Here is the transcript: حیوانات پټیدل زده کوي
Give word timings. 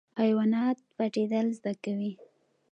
حیوانات 0.21 0.77
پټیدل 0.95 1.47
زده 1.57 1.73
کوي 1.83 2.13